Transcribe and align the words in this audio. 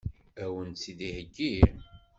Ad 0.43 0.49
wen-tt-id-iheggi? 0.53 1.55